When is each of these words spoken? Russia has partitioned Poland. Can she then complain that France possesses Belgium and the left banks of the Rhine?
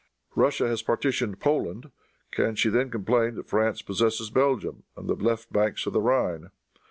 Russia 0.33 0.67
has 0.67 0.81
partitioned 0.81 1.39
Poland. 1.39 1.91
Can 2.31 2.55
she 2.55 2.69
then 2.69 2.89
complain 2.89 3.35
that 3.35 3.47
France 3.47 3.83
possesses 3.83 4.31
Belgium 4.31 4.81
and 4.97 5.07
the 5.07 5.13
left 5.13 5.53
banks 5.53 5.85
of 5.85 5.93
the 5.93 6.01
Rhine? 6.01 6.49